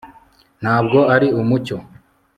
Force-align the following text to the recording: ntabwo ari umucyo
ntabwo 0.61 0.99
ari 1.15 1.27
umucyo 1.39 1.77